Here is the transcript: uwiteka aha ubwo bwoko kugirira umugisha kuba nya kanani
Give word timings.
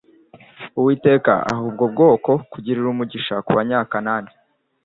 uwiteka 0.79 1.31
aha 1.49 1.61
ubwo 1.69 1.85
bwoko 1.93 2.31
kugirira 2.51 2.87
umugisha 2.93 3.35
kuba 3.45 3.61
nya 3.67 3.81
kanani 3.91 4.31